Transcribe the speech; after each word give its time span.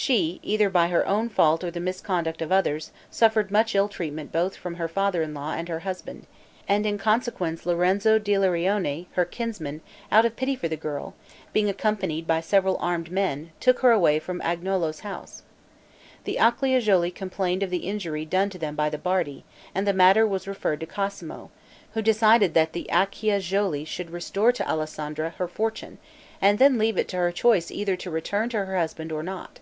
She, 0.00 0.38
either 0.44 0.70
by 0.70 0.86
her 0.90 1.04
own 1.08 1.28
fault 1.28 1.64
or 1.64 1.72
the 1.72 1.80
misconduct 1.80 2.40
of 2.40 2.52
others, 2.52 2.92
suffered 3.10 3.50
much 3.50 3.74
ill 3.74 3.88
treatment 3.88 4.30
both 4.30 4.54
from 4.54 4.76
her 4.76 4.86
father 4.86 5.24
in 5.24 5.34
law 5.34 5.50
and 5.54 5.68
her 5.68 5.80
husband, 5.80 6.28
and 6.68 6.86
in 6.86 6.98
consequence 6.98 7.66
Lorenzo 7.66 8.16
d' 8.20 8.28
Ilarione, 8.28 9.06
her 9.14 9.24
kinsman, 9.24 9.80
out 10.12 10.24
of 10.24 10.36
pity 10.36 10.54
for 10.54 10.68
the 10.68 10.76
girl, 10.76 11.14
being 11.52 11.68
accompanied 11.68 12.28
by 12.28 12.40
several 12.40 12.76
armed 12.78 13.10
men, 13.10 13.50
took 13.58 13.80
her 13.80 13.90
away 13.90 14.20
from 14.20 14.40
Agnolo's 14.42 15.00
house. 15.00 15.42
The 16.22 16.36
Acciajuoli 16.36 17.12
complained 17.12 17.64
of 17.64 17.70
the 17.70 17.78
injury 17.78 18.24
done 18.24 18.50
them 18.50 18.76
by 18.76 18.90
the 18.90 18.98
Bardi, 18.98 19.44
and 19.74 19.84
the 19.84 19.92
matter 19.92 20.24
was 20.24 20.46
referred 20.46 20.78
to 20.78 20.86
Cosmo, 20.86 21.50
who 21.94 22.02
decided 22.02 22.54
that 22.54 22.72
the 22.72 22.88
Acciajuoli 22.92 23.84
should 23.84 24.12
restore 24.12 24.52
to 24.52 24.68
Alessandra 24.68 25.30
her 25.38 25.48
fortune, 25.48 25.98
and 26.40 26.60
then 26.60 26.78
leave 26.78 26.98
it 26.98 27.08
to 27.08 27.16
her 27.16 27.32
choice 27.32 27.72
either 27.72 27.96
to 27.96 28.12
return 28.12 28.48
to 28.50 28.64
her 28.64 28.76
husband 28.78 29.10
or 29.10 29.24
not. 29.24 29.58